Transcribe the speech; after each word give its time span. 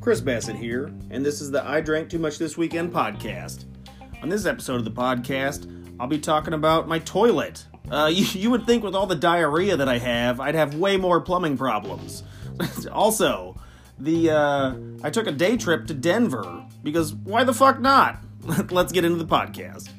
Chris 0.00 0.20
Bassett 0.20 0.56
here, 0.56 0.92
and 1.10 1.24
this 1.24 1.40
is 1.40 1.50
the 1.50 1.62
I 1.64 1.80
Drank 1.80 2.08
Too 2.08 2.18
Much 2.18 2.38
This 2.38 2.56
Weekend 2.56 2.92
podcast. 2.92 3.64
On 4.22 4.28
this 4.28 4.44
episode 4.44 4.76
of 4.76 4.84
the 4.84 4.90
podcast, 4.90 5.70
I'll 6.00 6.06
be 6.08 6.18
talking 6.18 6.54
about 6.54 6.88
my 6.88 6.98
toilet. 6.98 7.64
Uh, 7.90 8.06
you, 8.12 8.24
you 8.40 8.50
would 8.50 8.66
think 8.66 8.82
with 8.82 8.94
all 8.94 9.06
the 9.06 9.14
diarrhea 9.14 9.76
that 9.76 9.88
I 9.88 9.98
have, 9.98 10.40
I'd 10.40 10.54
have 10.54 10.74
way 10.74 10.96
more 10.96 11.20
plumbing 11.20 11.56
problems. 11.56 12.22
also, 12.92 13.56
the 13.98 14.30
uh, 14.30 14.74
I 15.04 15.10
took 15.10 15.26
a 15.26 15.32
day 15.32 15.56
trip 15.56 15.86
to 15.86 15.94
Denver 15.94 16.66
because 16.82 17.14
why 17.14 17.44
the 17.44 17.54
fuck 17.54 17.80
not? 17.80 18.18
Let's 18.70 18.92
get 18.92 19.04
into 19.04 19.22
the 19.22 19.26
podcast. 19.26 19.90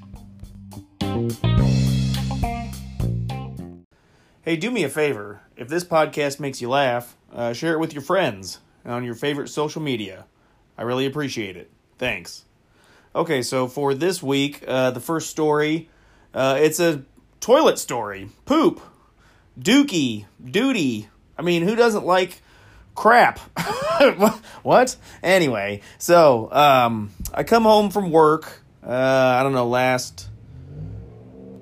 Hey, 4.44 4.56
do 4.56 4.72
me 4.72 4.84
a 4.84 4.90
favor. 4.90 5.42
If 5.56 5.68
this 5.68 5.84
podcast 5.84 6.40
makes 6.40 6.62
you 6.62 6.70
laugh, 6.70 7.16
uh, 7.32 7.54
share 7.54 7.74
it 7.74 7.80
with 7.80 7.94
your 7.94 8.02
friends 8.02 8.58
on 8.84 9.04
your 9.04 9.14
favorite 9.14 9.50
social 9.50 9.84
media. 9.84 10.26
I 10.76 10.82
really 10.82 11.06
appreciate 11.06 11.56
it. 11.56 11.70
Thanks. 12.00 12.46
Okay, 13.14 13.44
so 13.44 13.68
for 13.68 13.94
this 13.94 14.24
week, 14.24 14.64
uh, 14.68 14.90
the 14.90 15.00
first 15.00 15.30
story, 15.30 15.90
uh, 16.34 16.58
it's 16.60 16.80
a 16.80 17.04
toilet 17.40 17.78
story. 17.78 18.30
Poop, 18.46 18.82
dookie, 19.60 20.26
duty. 20.44 21.08
I 21.38 21.44
mean, 21.44 21.62
who 21.62 21.76
doesn't 21.76 22.08
like 22.08 22.42
crap? 22.96 23.38
what? 24.64 24.96
Anyway, 25.22 25.82
so 26.00 26.52
um, 26.52 27.12
I 27.32 27.44
come 27.44 27.62
home 27.62 27.92
from 27.92 28.10
work. 28.10 28.64
Uh, 28.84 28.90
I 28.90 29.44
don't 29.44 29.54
know, 29.54 29.68
last 29.68 30.30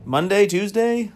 Monday, 0.05 0.47
Tuesday. 0.47 1.11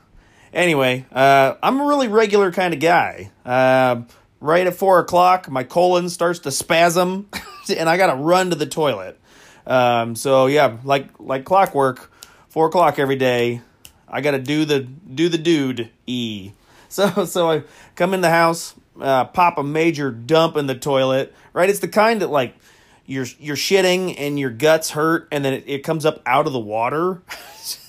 Anyway, 0.53 1.05
uh, 1.11 1.55
I'm 1.63 1.79
a 1.79 1.85
really 1.85 2.07
regular 2.07 2.51
kind 2.51 2.73
of 2.73 2.79
guy. 2.79 3.31
Uh, 3.43 4.03
right 4.39 4.67
at 4.67 4.75
four 4.75 4.99
o'clock, 4.99 5.49
my 5.49 5.63
colon 5.63 6.09
starts 6.09 6.39
to 6.39 6.51
spasm, 6.51 7.27
and 7.75 7.89
I 7.89 7.97
gotta 7.97 8.15
run 8.15 8.51
to 8.51 8.55
the 8.55 8.67
toilet. 8.67 9.19
Um, 9.65 10.15
so 10.15 10.45
yeah, 10.45 10.77
like 10.83 11.09
like 11.19 11.43
clockwork, 11.43 12.11
four 12.49 12.67
o'clock 12.67 12.99
every 12.99 13.15
day. 13.15 13.61
I 14.07 14.21
gotta 14.21 14.39
do 14.39 14.63
the 14.65 14.81
do 14.81 15.27
the 15.29 15.37
dude 15.37 15.89
e. 16.05 16.51
So 16.89 17.25
so 17.25 17.49
I 17.49 17.63
come 17.95 18.13
in 18.13 18.21
the 18.21 18.29
house, 18.29 18.75
uh, 19.01 19.25
pop 19.25 19.57
a 19.57 19.63
major 19.63 20.11
dump 20.11 20.55
in 20.57 20.67
the 20.67 20.75
toilet. 20.75 21.33
Right, 21.51 21.67
it's 21.67 21.79
the 21.79 21.87
kind 21.87 22.21
that 22.21 22.29
like 22.29 22.55
you're 23.07 23.25
you're 23.39 23.55
shitting 23.55 24.13
and 24.19 24.37
your 24.37 24.51
guts 24.51 24.91
hurt, 24.91 25.27
and 25.31 25.43
then 25.43 25.53
it, 25.53 25.63
it 25.65 25.79
comes 25.79 26.05
up 26.05 26.21
out 26.27 26.45
of 26.45 26.53
the 26.53 26.59
water. 26.59 27.23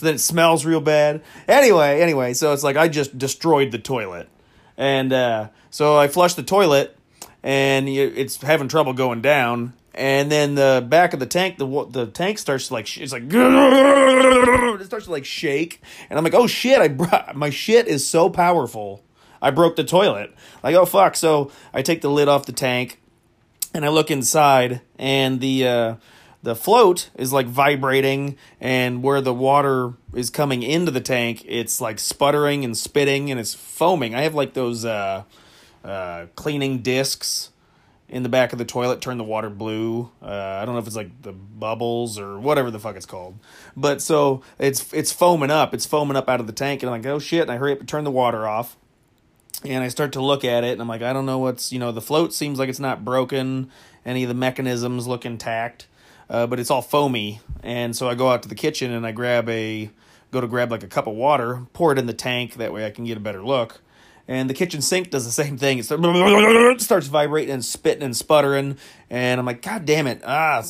so 0.00 0.06
then 0.06 0.14
it 0.14 0.20
smells 0.20 0.64
real 0.64 0.80
bad. 0.80 1.22
Anyway, 1.46 2.00
anyway, 2.00 2.32
so 2.32 2.54
it's 2.54 2.62
like 2.62 2.78
I 2.78 2.88
just 2.88 3.18
destroyed 3.18 3.70
the 3.70 3.78
toilet. 3.78 4.30
And 4.78 5.12
uh, 5.12 5.48
so 5.68 5.98
I 5.98 6.08
flush 6.08 6.32
the 6.32 6.42
toilet, 6.42 6.96
and 7.42 7.86
it's 7.86 8.40
having 8.40 8.68
trouble 8.68 8.94
going 8.94 9.20
down. 9.20 9.74
And 9.92 10.32
then 10.32 10.54
the 10.54 10.82
back 10.88 11.12
of 11.12 11.20
the 11.20 11.26
tank, 11.26 11.58
the 11.58 11.66
the 11.90 12.06
tank 12.06 12.38
starts 12.38 12.68
to 12.68 12.74
like 12.74 12.96
it's 12.96 13.12
like 13.12 13.24
it 13.30 14.86
starts 14.86 15.04
to 15.04 15.10
like 15.10 15.26
shake, 15.26 15.82
and 16.08 16.18
I'm 16.18 16.24
like, 16.24 16.32
oh 16.32 16.46
shit! 16.46 16.80
I 16.80 16.88
brought 16.88 17.36
my 17.36 17.50
shit 17.50 17.86
is 17.86 18.08
so 18.08 18.30
powerful. 18.30 19.04
I 19.42 19.50
broke 19.50 19.76
the 19.76 19.84
toilet. 19.84 20.32
Like 20.62 20.76
oh 20.76 20.86
fuck! 20.86 21.14
So 21.14 21.52
I 21.74 21.82
take 21.82 22.00
the 22.00 22.10
lid 22.10 22.26
off 22.28 22.46
the 22.46 22.52
tank, 22.52 23.02
and 23.74 23.84
I 23.84 23.88
look 23.88 24.10
inside, 24.10 24.80
and 24.98 25.40
the 25.40 25.68
uh, 25.68 25.94
the 26.42 26.56
float 26.56 27.10
is 27.16 27.32
like 27.32 27.46
vibrating 27.46 28.36
and 28.60 29.02
where 29.02 29.20
the 29.20 29.34
water 29.34 29.94
is 30.14 30.30
coming 30.30 30.62
into 30.62 30.90
the 30.90 31.00
tank 31.00 31.44
it's 31.46 31.80
like 31.80 31.98
sputtering 31.98 32.64
and 32.64 32.76
spitting 32.76 33.30
and 33.30 33.38
it's 33.38 33.54
foaming. 33.54 34.14
I 34.14 34.22
have 34.22 34.34
like 34.34 34.54
those 34.54 34.84
uh, 34.84 35.24
uh, 35.84 36.26
cleaning 36.36 36.78
discs 36.78 37.50
in 38.08 38.22
the 38.24 38.28
back 38.28 38.52
of 38.52 38.58
the 38.58 38.64
toilet 38.64 39.00
turn 39.00 39.18
the 39.18 39.24
water 39.24 39.48
blue 39.48 40.10
uh, 40.20 40.26
i 40.60 40.64
don't 40.64 40.74
know 40.74 40.80
if 40.80 40.86
it's 40.86 40.96
like 40.96 41.22
the 41.22 41.32
bubbles 41.32 42.18
or 42.18 42.40
whatever 42.40 42.68
the 42.70 42.78
fuck 42.80 42.96
it's 42.96 43.06
called. 43.06 43.38
But 43.76 44.02
so 44.02 44.42
it's 44.58 44.92
it's 44.92 45.12
foaming 45.12 45.50
up 45.50 45.74
it's 45.74 45.86
foaming 45.86 46.16
up 46.16 46.28
out 46.28 46.40
of 46.40 46.46
the 46.46 46.52
tank 46.52 46.82
and 46.82 46.90
i'm 46.90 47.00
like 47.00 47.06
oh 47.06 47.18
shit 47.20 47.42
and 47.42 47.52
i 47.52 47.56
hurry 47.56 47.72
up 47.72 47.80
and 47.80 47.88
turn 47.88 48.04
the 48.04 48.10
water 48.10 48.48
off 48.48 48.76
and 49.64 49.84
i 49.84 49.88
start 49.88 50.12
to 50.12 50.20
look 50.20 50.44
at 50.44 50.64
it 50.64 50.72
and 50.72 50.80
i'm 50.80 50.88
like 50.88 51.02
i 51.02 51.12
don't 51.12 51.26
know 51.26 51.38
what's 51.38 51.72
you 51.72 51.78
know 51.78 51.92
the 51.92 52.00
float 52.00 52.34
seems 52.34 52.58
like 52.58 52.68
it's 52.68 52.80
not 52.80 53.04
broken 53.04 53.70
any 54.04 54.24
of 54.24 54.28
the 54.28 54.34
mechanisms 54.34 55.06
look 55.06 55.24
intact 55.24 55.86
uh, 56.30 56.46
but 56.46 56.60
it's 56.60 56.70
all 56.70 56.80
foamy. 56.80 57.40
And 57.62 57.94
so 57.94 58.08
I 58.08 58.14
go 58.14 58.30
out 58.30 58.42
to 58.44 58.48
the 58.48 58.54
kitchen 58.54 58.92
and 58.92 59.04
I 59.04 59.12
grab 59.12 59.48
a 59.48 59.90
go 60.30 60.40
to 60.40 60.46
grab 60.46 60.70
like 60.70 60.84
a 60.84 60.86
cup 60.86 61.08
of 61.08 61.14
water, 61.14 61.66
pour 61.72 61.92
it 61.92 61.98
in 61.98 62.06
the 62.06 62.14
tank. 62.14 62.54
That 62.54 62.72
way 62.72 62.86
I 62.86 62.90
can 62.90 63.04
get 63.04 63.16
a 63.16 63.20
better 63.20 63.44
look. 63.44 63.82
And 64.28 64.48
the 64.48 64.54
kitchen 64.54 64.80
sink 64.80 65.10
does 65.10 65.24
the 65.24 65.32
same 65.44 65.58
thing. 65.58 65.78
It 65.78 65.84
starts 66.80 67.08
vibrating 67.08 67.52
and 67.52 67.64
spitting 67.64 68.04
and 68.04 68.16
sputtering. 68.16 68.78
And 69.10 69.40
I'm 69.40 69.44
like, 69.44 69.60
God 69.60 69.84
damn 69.84 70.06
it! 70.06 70.22
Ah, 70.24 70.62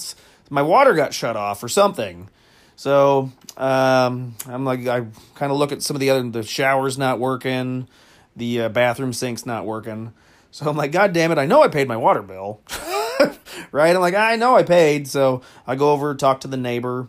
my 0.48 0.62
water 0.62 0.94
got 0.94 1.12
shut 1.12 1.36
off 1.36 1.62
or 1.62 1.68
something. 1.68 2.30
So 2.74 3.30
um, 3.58 4.34
I'm 4.46 4.64
like, 4.64 4.86
I 4.86 5.04
kind 5.34 5.52
of 5.52 5.58
look 5.58 5.72
at 5.72 5.82
some 5.82 5.94
of 5.94 6.00
the 6.00 6.08
other. 6.08 6.28
The 6.28 6.42
shower's 6.42 6.96
not 6.96 7.18
working. 7.18 7.86
The 8.34 8.62
uh, 8.62 8.68
bathroom 8.70 9.12
sink's 9.12 9.44
not 9.44 9.66
working. 9.66 10.14
So 10.50 10.68
I'm 10.68 10.76
like, 10.76 10.90
God 10.90 11.12
damn 11.12 11.30
it! 11.30 11.36
I 11.36 11.44
know 11.44 11.62
I 11.62 11.68
paid 11.68 11.86
my 11.86 11.98
water 11.98 12.22
bill. 12.22 12.62
right? 13.72 13.94
I'm 13.94 14.00
like, 14.00 14.14
I 14.14 14.36
know 14.36 14.56
I 14.56 14.62
paid, 14.62 15.08
so 15.08 15.42
I 15.66 15.76
go 15.76 15.92
over 15.92 16.14
talk 16.14 16.40
to 16.40 16.48
the 16.48 16.56
neighbor. 16.56 17.08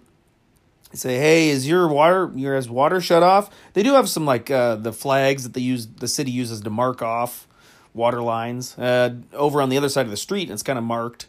Say, 0.94 1.18
hey, 1.18 1.50
is 1.50 1.68
your 1.68 1.88
water 1.88 2.32
your 2.36 2.56
has 2.56 2.70
water 2.70 3.00
shut 3.00 3.24
off? 3.24 3.50
They 3.74 3.84
do 3.84 3.94
have 3.94 4.10
some 4.10 4.26
like 4.26 4.52
uh, 4.52 4.76
the 4.76 4.92
flags 4.92 5.44
that 5.44 5.54
they 5.54 5.62
use 5.62 5.88
the 5.88 6.08
city 6.08 6.32
uses 6.32 6.62
to 6.62 6.70
mark 6.70 7.02
off 7.02 7.48
water 7.94 8.22
lines 8.22 8.78
uh, 8.78 9.16
over 9.34 9.62
on 9.62 9.70
the 9.70 9.78
other 9.78 9.90
side 9.90 10.06
of 10.06 10.12
the 10.12 10.18
street. 10.18 10.50
It's 10.50 10.64
kind 10.64 10.78
of 10.78 10.84
marked. 10.84 11.28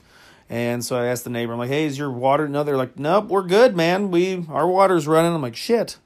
And 0.50 0.84
so 0.84 0.96
I 0.96 1.06
asked 1.06 1.24
the 1.24 1.30
neighbor, 1.30 1.52
I'm 1.52 1.58
like, 1.58 1.70
hey, 1.70 1.86
is 1.86 1.96
your 1.96 2.10
water? 2.10 2.48
No, 2.48 2.62
they're 2.62 2.76
like, 2.76 2.98
nope, 2.98 3.28
we're 3.28 3.42
good, 3.42 3.76
man. 3.76 4.10
We 4.10 4.44
our 4.48 4.66
water's 4.66 5.06
running. 5.06 5.32
I'm 5.32 5.42
like, 5.42 5.56
shit. 5.56 5.96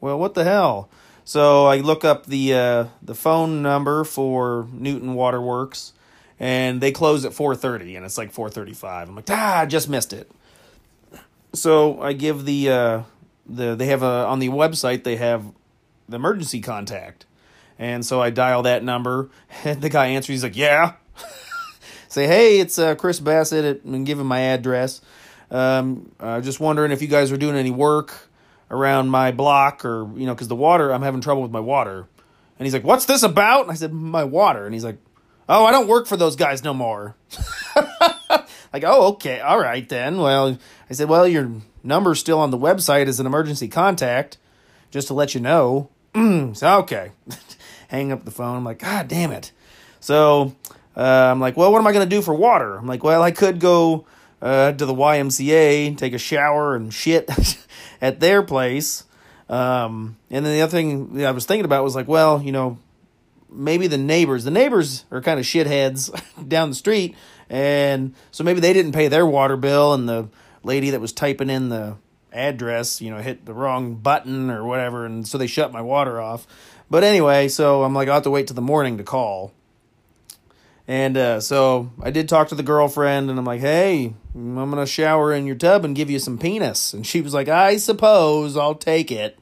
Well, 0.00 0.18
what 0.18 0.34
the 0.34 0.44
hell? 0.44 0.88
So 1.24 1.66
I 1.66 1.76
look 1.78 2.04
up 2.04 2.26
the 2.26 2.54
uh, 2.54 2.84
the 3.02 3.14
phone 3.14 3.62
number 3.62 4.04
for 4.04 4.68
Newton 4.72 5.14
Waterworks, 5.14 5.92
and 6.40 6.80
they 6.80 6.90
close 6.90 7.26
at 7.26 7.32
4.30 7.32 7.96
and 7.96 8.06
it's 8.06 8.16
like 8.16 8.32
4.35 8.32 9.08
i'm 9.08 9.14
like 9.14 9.26
ah 9.30 9.60
i 9.60 9.66
just 9.66 9.88
missed 9.88 10.12
it. 10.12 10.28
So 11.52 12.00
i 12.00 12.14
give 12.14 12.46
the 12.46 12.70
uh 12.70 13.02
the 13.46 13.74
they 13.76 13.86
have 13.86 14.02
a 14.02 14.26
on 14.26 14.38
the 14.38 14.48
website 14.48 15.04
they 15.04 15.16
have 15.16 15.44
the 16.08 16.16
emergency 16.16 16.60
contact. 16.60 17.26
And 17.78 18.04
so 18.04 18.20
i 18.20 18.30
dial 18.30 18.62
that 18.62 18.82
number 18.82 19.30
and 19.64 19.82
the 19.82 19.90
guy 19.90 20.06
answers 20.06 20.28
he's 20.28 20.42
like 20.42 20.56
yeah. 20.56 20.94
Say 22.08 22.26
hey 22.26 22.58
it's 22.58 22.78
uh, 22.78 22.94
chris 22.94 23.20
bassett 23.20 23.84
and 23.84 24.06
give 24.06 24.18
him 24.18 24.26
my 24.26 24.40
address. 24.40 25.02
Um 25.50 26.12
uh, 26.18 26.40
just 26.40 26.58
wondering 26.58 26.90
if 26.90 27.02
you 27.02 27.08
guys 27.08 27.30
are 27.30 27.36
doing 27.36 27.56
any 27.56 27.70
work 27.70 28.28
around 28.70 29.08
my 29.08 29.32
block 29.32 29.84
or 29.84 30.08
you 30.16 30.26
know 30.26 30.34
because 30.34 30.46
the 30.46 30.54
water 30.54 30.92
i'm 30.92 31.02
having 31.02 31.20
trouble 31.20 31.42
with 31.42 31.50
my 31.50 31.60
water. 31.60 32.06
And 32.58 32.66
he's 32.66 32.72
like 32.72 32.84
what's 32.84 33.04
this 33.04 33.22
about? 33.22 33.62
And 33.62 33.72
i 33.72 33.74
said 33.74 33.92
my 33.92 34.24
water. 34.24 34.64
And 34.64 34.72
he's 34.72 34.84
like 34.84 34.98
oh, 35.50 35.66
I 35.66 35.72
don't 35.72 35.88
work 35.88 36.06
for 36.06 36.16
those 36.16 36.36
guys 36.36 36.62
no 36.62 36.72
more. 36.72 37.16
like, 38.72 38.84
oh, 38.84 39.08
okay, 39.08 39.40
all 39.40 39.58
right 39.58 39.86
then. 39.88 40.18
Well, 40.18 40.56
I 40.88 40.94
said, 40.94 41.08
well, 41.08 41.26
your 41.26 41.50
number's 41.82 42.20
still 42.20 42.38
on 42.38 42.50
the 42.50 42.58
website 42.58 43.06
as 43.06 43.18
an 43.20 43.26
emergency 43.26 43.66
contact, 43.66 44.38
just 44.92 45.08
to 45.08 45.14
let 45.14 45.34
you 45.34 45.40
know. 45.40 45.90
so, 46.14 46.78
okay. 46.78 47.10
Hang 47.88 48.12
up 48.12 48.24
the 48.24 48.30
phone. 48.30 48.56
I'm 48.56 48.64
like, 48.64 48.78
God 48.78 49.08
damn 49.08 49.32
it. 49.32 49.50
So, 49.98 50.54
uh, 50.96 51.00
I'm 51.00 51.40
like, 51.40 51.56
well, 51.56 51.72
what 51.72 51.80
am 51.80 51.86
I 51.86 51.92
going 51.92 52.08
to 52.08 52.16
do 52.16 52.22
for 52.22 52.32
water? 52.32 52.76
I'm 52.76 52.86
like, 52.86 53.02
well, 53.02 53.20
I 53.20 53.32
could 53.32 53.58
go 53.58 54.06
uh, 54.40 54.72
to 54.72 54.86
the 54.86 54.94
YMCA, 54.94 55.98
take 55.98 56.12
a 56.12 56.18
shower 56.18 56.76
and 56.76 56.94
shit 56.94 57.28
at 58.00 58.20
their 58.20 58.44
place. 58.44 59.02
Um, 59.48 60.16
and 60.30 60.46
then 60.46 60.54
the 60.54 60.62
other 60.62 60.70
thing 60.70 61.24
I 61.24 61.32
was 61.32 61.44
thinking 61.44 61.64
about 61.64 61.82
was 61.82 61.96
like, 61.96 62.06
well, 62.06 62.40
you 62.40 62.52
know, 62.52 62.78
maybe 63.50 63.86
the 63.86 63.98
neighbors, 63.98 64.44
the 64.44 64.50
neighbors 64.50 65.04
are 65.10 65.20
kind 65.20 65.40
of 65.40 65.46
shitheads 65.46 66.10
down 66.48 66.70
the 66.70 66.74
street, 66.74 67.16
and 67.48 68.14
so 68.30 68.44
maybe 68.44 68.60
they 68.60 68.72
didn't 68.72 68.92
pay 68.92 69.08
their 69.08 69.26
water 69.26 69.56
bill, 69.56 69.94
and 69.94 70.08
the 70.08 70.28
lady 70.62 70.90
that 70.90 71.00
was 71.00 71.12
typing 71.12 71.50
in 71.50 71.68
the 71.68 71.96
address, 72.32 73.00
you 73.00 73.10
know, 73.10 73.18
hit 73.18 73.44
the 73.46 73.54
wrong 73.54 73.96
button 73.96 74.50
or 74.50 74.64
whatever, 74.64 75.04
and 75.04 75.26
so 75.26 75.38
they 75.38 75.46
shut 75.46 75.72
my 75.72 75.82
water 75.82 76.20
off. 76.20 76.46
But 76.88 77.04
anyway, 77.04 77.48
so 77.48 77.84
I'm 77.84 77.94
like, 77.94 78.08
I'll 78.08 78.14
have 78.14 78.24
to 78.24 78.30
wait 78.30 78.46
till 78.46 78.54
the 78.54 78.62
morning 78.62 78.98
to 78.98 79.04
call. 79.04 79.52
And 80.88 81.16
uh, 81.16 81.40
so 81.40 81.92
I 82.02 82.10
did 82.10 82.28
talk 82.28 82.48
to 82.48 82.56
the 82.56 82.64
girlfriend, 82.64 83.30
and 83.30 83.38
I'm 83.38 83.44
like, 83.44 83.60
hey, 83.60 84.12
I'm 84.34 84.54
going 84.54 84.72
to 84.72 84.86
shower 84.86 85.32
in 85.32 85.46
your 85.46 85.54
tub 85.54 85.84
and 85.84 85.94
give 85.94 86.10
you 86.10 86.18
some 86.18 86.38
penis. 86.38 86.92
And 86.92 87.06
she 87.06 87.20
was 87.20 87.32
like, 87.32 87.48
I 87.48 87.76
suppose 87.76 88.56
I'll 88.56 88.74
take 88.74 89.12
it. 89.12 89.38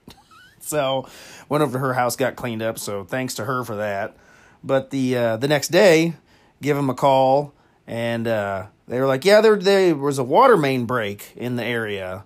So 0.68 1.08
went 1.48 1.62
over 1.62 1.72
to 1.72 1.78
her 1.78 1.94
house, 1.94 2.16
got 2.16 2.36
cleaned 2.36 2.62
up. 2.62 2.78
So 2.78 3.04
thanks 3.04 3.34
to 3.34 3.44
her 3.44 3.64
for 3.64 3.76
that. 3.76 4.16
But 4.62 4.90
the 4.90 5.16
uh, 5.16 5.36
the 5.36 5.48
next 5.48 5.68
day, 5.68 6.14
give 6.60 6.76
them 6.76 6.90
a 6.90 6.94
call, 6.94 7.54
and 7.86 8.26
uh, 8.26 8.66
they 8.86 9.00
were 9.00 9.06
like, 9.06 9.24
"Yeah, 9.24 9.40
there 9.40 9.56
there 9.56 9.94
was 9.94 10.18
a 10.18 10.24
water 10.24 10.56
main 10.56 10.84
break 10.84 11.32
in 11.36 11.56
the 11.56 11.64
area, 11.64 12.24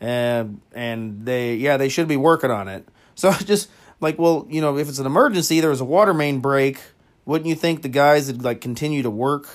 and 0.00 0.60
and 0.72 1.24
they 1.24 1.56
yeah 1.56 1.76
they 1.76 1.88
should 1.88 2.08
be 2.08 2.16
working 2.16 2.50
on 2.50 2.68
it." 2.68 2.88
So 3.16 3.30
just 3.30 3.70
like, 4.00 4.18
well, 4.18 4.44
you 4.50 4.60
know, 4.60 4.76
if 4.76 4.88
it's 4.88 4.98
an 4.98 5.06
emergency, 5.06 5.60
there 5.60 5.70
was 5.70 5.80
a 5.80 5.84
water 5.84 6.12
main 6.12 6.40
break. 6.40 6.80
wouldn't 7.24 7.48
you 7.48 7.54
think 7.54 7.82
the 7.82 7.88
guys 7.88 8.26
would 8.26 8.42
like 8.42 8.60
continue 8.60 9.04
to 9.04 9.10
work 9.10 9.48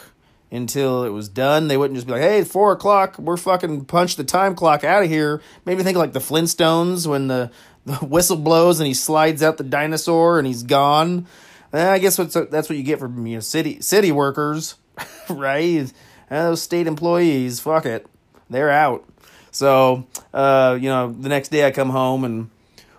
until 0.50 1.04
it 1.04 1.10
was 1.10 1.28
done? 1.28 1.68
They 1.68 1.76
wouldn't 1.76 1.98
just 1.98 2.08
be 2.08 2.14
like, 2.14 2.22
"Hey, 2.22 2.46
four 2.46 2.72
o'clock, 2.72 3.20
we're 3.20 3.36
fucking 3.36 3.84
punch 3.84 4.16
the 4.16 4.24
time 4.24 4.56
clock 4.56 4.86
out 4.86 5.04
of 5.04 5.10
here." 5.10 5.42
Maybe 5.66 5.84
think 5.84 5.98
like 5.98 6.14
the 6.14 6.20
Flintstones 6.20 7.06
when 7.06 7.28
the 7.28 7.52
the 7.90 7.96
whistle 8.06 8.38
blows 8.38 8.80
and 8.80 8.88
he 8.88 8.94
slides 8.94 9.42
out 9.44 9.58
the 9.58 9.64
dinosaur 9.64 10.38
and 10.38 10.48
he's 10.48 10.64
gone. 10.64 11.26
Eh, 11.74 11.90
I 11.92 12.00
guess 12.00 12.18
that's 12.18 12.70
what 12.70 12.78
you 12.78 12.84
get 12.84 13.00
from 13.00 13.26
you 13.28 13.36
know 13.36 13.42
city 13.42 13.82
city 13.82 14.12
workers, 14.12 14.76
right? 15.30 15.92
Uh, 16.30 16.44
those 16.44 16.62
state 16.62 16.88
employees, 16.88 17.60
fuck 17.60 17.86
it, 17.86 18.06
they're 18.50 18.72
out. 18.72 19.06
So 19.52 20.06
uh, 20.34 20.78
you 20.80 20.90
know, 20.90 21.12
the 21.12 21.30
next 21.30 21.50
day 21.50 21.66
I 21.66 21.72
come 21.72 21.90
home 21.90 22.24
and 22.24 22.50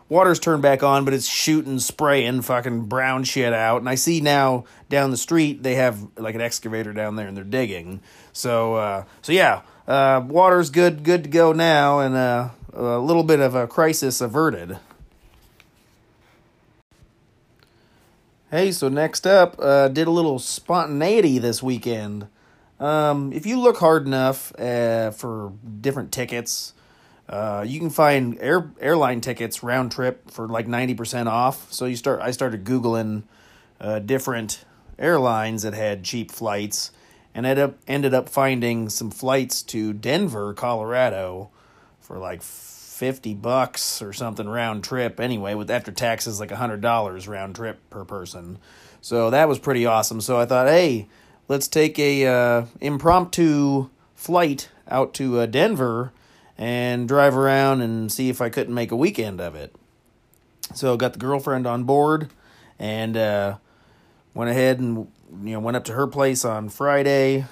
water's 0.09 0.41
turned 0.41 0.63
back 0.63 0.83
on, 0.83 1.05
but 1.05 1.15
it's 1.15 1.27
shooting, 1.27 1.79
spraying 1.79 2.43
fucking 2.43 2.87
brown 2.87 3.25
shit 3.25 3.53
out. 3.53 3.81
And 3.81 3.89
I 3.89 3.95
see 3.95 4.21
now 4.21 4.65
down 4.89 5.11
the 5.11 5.17
street 5.17 5.63
they 5.63 5.77
have 5.77 6.07
like 6.17 6.35
an 6.35 6.41
excavator 6.41 6.93
down 6.93 7.17
there 7.17 7.29
and 7.29 7.37
they're 7.37 7.45
digging. 7.45 8.01
So 8.33 8.75
uh, 8.75 9.05
so 9.23 9.33
yeah, 9.33 9.63
uh, 9.89 10.23
water's 10.25 10.71
good, 10.71 11.03
good 11.03 11.25
to 11.25 11.31
go 11.31 11.53
now, 11.53 11.99
and 12.01 12.15
uh, 12.15 12.51
a 12.73 12.99
little 12.99 13.25
bit 13.25 13.41
of 13.41 13.55
a 13.55 13.67
crisis 13.67 14.21
averted. 14.21 14.79
Hey, 18.51 18.73
so 18.73 18.89
next 18.89 19.27
up, 19.27 19.57
uh, 19.61 19.89
did 19.89 20.09
a 20.09 20.11
little 20.11 20.41
spontaneity 20.41 21.39
this 21.39 21.63
weekend. 21.63 22.27
Um, 22.81 23.33
if 23.33 23.47
you 23.47 23.61
look 23.61 23.77
hard 23.77 24.07
enough 24.07 24.53
uh, 24.59 25.13
for 25.13 25.53
different 25.81 26.11
tickets, 26.11 26.73
uh, 27.29 27.65
you 27.65 27.79
can 27.79 27.91
find 27.91 28.37
air 28.41 28.73
airline 28.81 29.21
tickets 29.21 29.63
round 29.63 29.93
trip 29.93 30.31
for 30.31 30.49
like 30.49 30.67
ninety 30.67 30.95
percent 30.95 31.29
off. 31.29 31.73
So 31.73 31.85
you 31.85 31.95
start. 31.95 32.21
I 32.21 32.33
started 32.33 32.65
googling 32.65 33.23
uh, 33.81 34.01
different 34.01 34.65
airlines 34.99 35.63
that 35.63 35.75
had 35.75 36.03
cheap 36.03 36.33
flights, 36.33 36.91
and 37.35 37.47
ended 37.47 37.63
up 37.63 37.79
ended 37.87 38.15
up 38.15 38.29
finding 38.29 38.89
some 38.89 39.13
flights 39.13 39.63
to 39.63 39.93
Denver, 39.93 40.55
Colorado, 40.55 41.51
for 42.11 42.19
like 42.19 42.43
fifty 42.43 43.35
bucks 43.35 44.03
or 44.03 44.13
something 44.13 44.49
round 44.49 44.83
trip. 44.83 45.21
Anyway, 45.21 45.55
with 45.55 45.71
after 45.71 45.93
taxes, 45.93 46.41
like 46.41 46.51
a 46.51 46.57
hundred 46.57 46.81
dollars 46.81 47.29
round 47.29 47.55
trip 47.55 47.79
per 47.89 48.05
person. 48.05 48.59
So 49.01 49.31
that 49.31 49.49
was 49.49 49.61
pretty 49.61 49.87
awesome. 49.87 50.21
So 50.21 50.37
I 50.37 50.45
thought, 50.45 50.67
hey, 50.67 51.07
let's 51.47 51.69
take 51.69 52.01
a 52.01 52.27
uh, 52.27 52.67
impromptu 52.81 53.91
flight 54.17 54.71
out 54.89 55.15
to 55.15 55.39
uh, 55.39 55.47
Denver 55.47 56.13
and 56.59 57.07
drive 57.07 57.37
around 57.37 57.81
and 57.81 58.11
see 58.11 58.29
if 58.29 58.41
I 58.41 58.49
couldn't 58.49 58.75
make 58.75 58.91
a 58.91 58.97
weekend 58.97 59.41
of 59.41 59.55
it. 59.55 59.73
So 60.75 60.97
got 60.97 61.13
the 61.13 61.21
girlfriend 61.21 61.65
on 61.65 61.85
board 61.85 62.29
and 62.77 63.17
uh, 63.17 63.59
went 64.35 64.51
ahead 64.51 64.81
and 64.81 65.07
you 65.45 65.53
know 65.53 65.61
went 65.61 65.77
up 65.77 65.85
to 65.85 65.93
her 65.93 66.09
place 66.09 66.45
on 66.45 66.71
Friday 66.71 67.47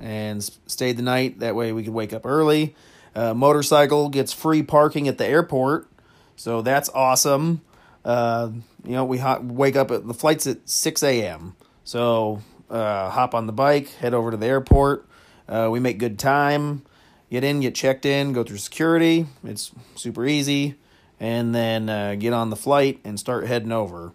and 0.00 0.42
stayed 0.66 0.96
the 0.96 1.02
night. 1.02 1.38
That 1.38 1.54
way 1.54 1.72
we 1.72 1.84
could 1.84 1.94
wake 1.94 2.12
up 2.12 2.26
early. 2.26 2.74
Uh, 3.14 3.34
motorcycle 3.34 4.08
gets 4.08 4.32
free 4.32 4.62
parking 4.62 5.08
at 5.08 5.18
the 5.18 5.26
airport, 5.26 5.88
so 6.36 6.62
that's 6.62 6.88
awesome. 6.90 7.60
Uh, 8.04 8.50
you 8.84 8.92
know 8.92 9.04
we 9.04 9.18
hop, 9.18 9.42
wake 9.42 9.76
up 9.76 9.90
at 9.90 10.06
the 10.06 10.14
flight's 10.14 10.46
at 10.46 10.68
six 10.68 11.02
a.m. 11.02 11.56
So 11.84 12.42
uh, 12.70 13.10
hop 13.10 13.34
on 13.34 13.46
the 13.46 13.52
bike, 13.52 13.88
head 13.96 14.14
over 14.14 14.30
to 14.30 14.36
the 14.36 14.46
airport. 14.46 15.06
Uh, 15.48 15.68
we 15.70 15.80
make 15.80 15.98
good 15.98 16.18
time 16.18 16.82
get 17.30 17.44
in, 17.44 17.60
get 17.60 17.74
checked 17.74 18.04
in, 18.04 18.32
go 18.32 18.42
through 18.42 18.58
security. 18.58 19.26
It's 19.44 19.72
super 19.94 20.26
easy. 20.26 20.74
And 21.18 21.54
then 21.54 21.88
uh, 21.88 22.16
get 22.16 22.32
on 22.32 22.50
the 22.50 22.56
flight 22.56 22.98
and 23.04 23.18
start 23.18 23.46
heading 23.46 23.72
over. 23.72 24.12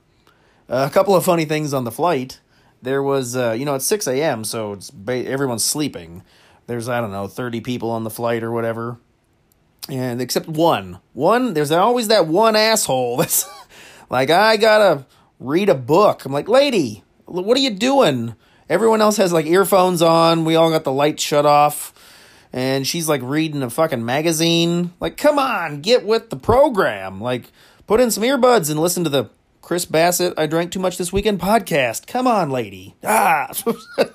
A 0.67 0.89
couple 0.89 1.15
of 1.15 1.23
funny 1.23 1.45
things 1.45 1.73
on 1.73 1.83
the 1.83 1.91
flight. 1.91 2.39
There 2.81 3.01
was, 3.01 3.35
uh, 3.35 3.51
you 3.51 3.65
know, 3.65 3.75
it's 3.75 3.85
6 3.85 4.07
a.m., 4.07 4.43
so 4.43 4.73
it's 4.73 4.91
ba- 4.91 5.25
everyone's 5.25 5.63
sleeping. 5.63 6.23
There's, 6.67 6.89
I 6.89 7.01
don't 7.01 7.11
know, 7.11 7.27
30 7.27 7.61
people 7.61 7.91
on 7.91 8.03
the 8.03 8.09
flight 8.09 8.43
or 8.43 8.51
whatever. 8.51 8.99
And 9.89 10.21
except 10.21 10.47
one. 10.47 10.99
One, 11.13 11.53
there's 11.53 11.71
always 11.71 12.07
that 12.07 12.27
one 12.27 12.55
asshole 12.55 13.17
that's 13.17 13.47
like, 14.09 14.29
I 14.29 14.57
gotta 14.57 15.05
read 15.39 15.69
a 15.69 15.75
book. 15.75 16.25
I'm 16.25 16.31
like, 16.31 16.49
lady, 16.49 17.03
what 17.25 17.57
are 17.57 17.61
you 17.61 17.71
doing? 17.71 18.35
Everyone 18.67 19.01
else 19.01 19.17
has 19.17 19.31
like 19.31 19.45
earphones 19.45 20.01
on. 20.01 20.45
We 20.45 20.55
all 20.55 20.71
got 20.71 20.83
the 20.83 20.91
lights 20.91 21.23
shut 21.23 21.45
off 21.45 21.93
and 22.55 22.87
she's 22.87 23.09
like 23.09 23.21
reading 23.21 23.61
a 23.61 23.69
fucking 23.69 24.05
magazine. 24.05 24.93
Like, 25.01 25.17
come 25.17 25.37
on, 25.37 25.81
get 25.81 26.05
with 26.05 26.29
the 26.29 26.37
program. 26.37 27.19
Like, 27.19 27.51
put 27.85 27.99
in 27.99 28.11
some 28.11 28.23
earbuds 28.23 28.71
and 28.71 28.79
listen 28.79 29.03
to 29.03 29.09
the 29.09 29.29
Chris 29.61 29.83
Bassett 29.83 30.33
I 30.37 30.47
Drank 30.47 30.71
Too 30.71 30.79
Much 30.79 30.97
This 30.97 31.11
Weekend 31.11 31.41
podcast. 31.41 32.07
Come 32.07 32.27
on, 32.27 32.49
lady. 32.49 32.95
Ah. 33.03 33.51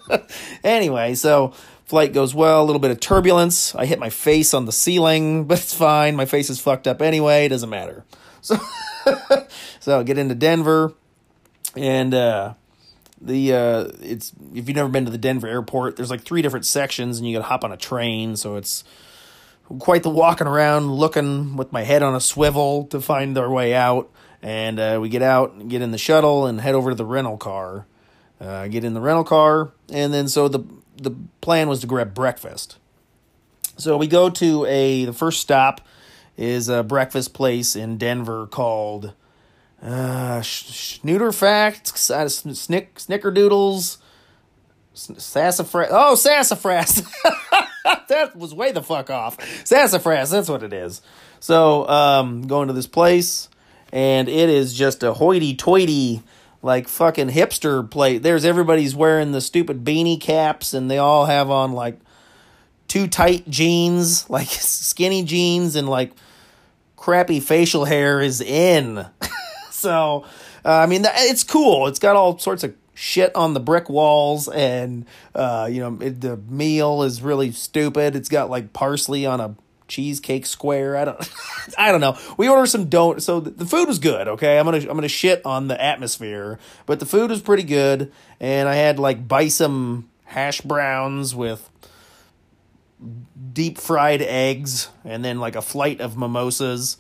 anyway, 0.65 1.15
so 1.15 1.53
flight 1.91 2.13
goes 2.13 2.37
well, 2.37 2.63
a 2.63 2.67
little 2.67 2.79
bit 2.79 2.93
of 2.93 3.01
turbulence. 3.01 3.75
I 3.75 3.85
hit 3.85 3.99
my 3.99 4.11
face 4.11 4.55
on 4.55 4.65
the 4.65 4.71
ceiling, 4.73 5.45
but 5.49 5.59
it's 5.59 5.75
fine. 5.75 6.15
My 6.15 6.25
face 6.25 6.49
is 6.49 6.61
fucked 6.61 6.87
up 6.87 7.03
anyway, 7.03 7.47
it 7.47 7.51
doesn't 7.51 7.71
matter. 7.71 8.05
So 8.43 8.57
so 9.81 10.01
I 10.01 10.03
get 10.03 10.17
into 10.17 10.35
Denver 10.35 10.95
and 11.77 12.15
uh 12.15 12.55
the 13.21 13.53
uh 13.53 13.89
it's 14.01 14.33
if 14.55 14.67
you've 14.67 14.77
never 14.77 14.89
been 14.89 15.05
to 15.05 15.11
the 15.11 15.19
Denver 15.19 15.47
airport, 15.47 15.97
there's 15.97 16.11
like 16.11 16.23
three 16.23 16.41
different 16.41 16.65
sections 16.65 17.19
and 17.19 17.29
you 17.29 17.37
gotta 17.37 17.49
hop 17.49 17.65
on 17.65 17.73
a 17.73 17.77
train, 17.77 18.37
so 18.37 18.57
it's 18.57 18.83
quite 19.79 20.03
the 20.05 20.11
walking 20.11 20.47
around 20.47 20.95
looking 20.95 21.57
with 21.57 21.71
my 21.71 21.83
head 21.83 22.03
on 22.03 22.15
a 22.15 22.21
swivel 22.21 22.85
to 22.87 23.01
find 23.01 23.37
our 23.37 23.51
way 23.51 23.75
out. 23.75 24.11
And 24.41 24.81
uh, 24.81 24.99
we 25.03 25.11
get 25.11 25.21
out, 25.21 25.53
and 25.53 25.69
get 25.69 25.83
in 25.83 25.91
the 25.91 25.99
shuttle, 25.99 26.47
and 26.47 26.63
head 26.63 26.75
over 26.75 26.89
to 26.89 26.97
the 26.97 27.05
rental 27.05 27.37
car. 27.37 27.87
Uh, 28.41 28.69
get 28.69 28.85
in 28.85 28.95
the 28.95 29.03
rental 29.03 29.25
car, 29.25 29.71
and 29.93 30.15
then 30.15 30.29
so 30.29 30.49
the 30.49 30.65
the 31.01 31.13
plan 31.41 31.69
was 31.69 31.81
to 31.81 31.87
grab 31.87 32.15
breakfast. 32.15 32.77
So 33.77 33.97
we 33.97 34.07
go 34.07 34.31
to 34.31 34.67
a 34.67 35.07
the 35.07 35.13
first 35.13 35.41
stop 35.41 35.81
is 36.37 36.69
a 36.69 36.83
breakfast 36.83 37.35
place 37.35 37.75
in 37.75 37.99
Denver 37.99 38.47
called 38.47 39.15
uh, 39.83 39.87
uh, 39.87 40.43
Snick, 40.43 41.21
Snickerdoodles, 42.95 43.99
Sassafras. 44.95 45.89
Oh, 45.91 46.15
Sassafras. 46.15 47.03
that 48.09 48.37
was 48.37 48.55
way 48.55 48.73
the 48.73 48.83
fuck 48.83 49.11
off. 49.11 49.39
Sassafras, 49.65 50.31
that's 50.31 50.49
what 50.49 50.63
it 50.63 50.73
is. 50.73 51.01
So, 51.41 51.89
um, 51.89 52.47
going 52.47 52.69
to 52.69 52.75
this 52.75 52.87
place, 52.87 53.49
and 53.93 54.29
it 54.29 54.51
is 54.51 54.75
just 54.75 55.03
a 55.03 55.15
hoity 55.15 55.55
toity, 55.55 56.23
like 56.63 56.89
fucking 56.89 57.31
hipster 57.31 57.89
place. 57.89 58.21
There's 58.21 58.45
everybody's 58.45 58.95
wearing 58.95 59.33
the 59.33 59.41
stupid 59.41 59.85
beanie 59.85 60.21
caps, 60.21 60.75
and 60.75 60.91
they 60.91 60.99
all 60.99 61.27
have 61.27 61.51
on 61.51 61.73
like 61.73 61.99
too 62.89 63.07
tight 63.07 63.49
jeans, 63.49 64.29
like 64.31 64.49
skinny 64.49 65.23
jeans, 65.23 65.77
and 65.77 65.89
like 65.89 66.13
crappy 66.97 67.41
facial 67.41 67.85
hair 67.85 68.21
is 68.21 68.41
in. 68.41 69.07
so, 69.71 70.25
uh, 70.65 70.77
I 70.77 70.87
mean, 70.87 71.05
it's 71.07 71.45
cool. 71.45 71.87
It's 71.87 71.99
got 71.99 72.17
all 72.17 72.39
sorts 72.39 72.63
of 72.63 72.75
shit 72.95 73.35
on 73.35 73.55
the 73.55 73.61
brick 73.61 73.89
walls, 73.89 74.49
and 74.49 75.07
uh, 75.35 75.69
you 75.71 75.81
know, 75.81 75.99
it, 76.01 76.21
the 76.21 76.37
meal 76.37 77.03
is 77.03 77.23
really 77.23 77.53
stupid. 77.53 78.15
It's 78.15 78.29
got 78.29 78.51
like 78.51 78.73
parsley 78.73 79.25
on 79.25 79.41
a 79.41 79.57
cheesecake 79.91 80.47
square. 80.47 80.97
I 80.97 81.05
don't, 81.05 81.31
I 81.79 81.93
don't 81.93 82.01
know. 82.01 82.17
We 82.39 82.49
ordered 82.49 82.69
some 82.69 82.89
don't. 82.89 83.23
So 83.23 83.41
the, 83.41 83.67
food 83.67 83.89
was 83.89 83.99
good. 83.99 84.29
Okay, 84.29 84.59
I'm 84.59 84.65
gonna 84.65 84.79
I'm 84.79 84.97
gonna 84.97 85.09
shit 85.09 85.45
on 85.45 85.69
the 85.69 85.83
atmosphere, 85.83 86.59
but 86.87 87.01
the 87.01 87.07
food 87.07 87.31
was 87.31 87.43
pretty 87.43 87.65
good, 87.65 88.11
and 88.39 88.69
I 88.69 88.77
had 88.77 88.99
like 88.99 89.29
bison 89.29 90.09
hash 90.25 90.63
browns 90.63 91.35
with 91.35 91.69
deep 93.53 93.79
fried 93.79 94.23
eggs, 94.23 94.89
and 95.05 95.25
then 95.25 95.39
like 95.41 95.57
a 95.57 95.63
flight 95.63 96.01
of 96.01 96.17
mimosas. 96.17 96.97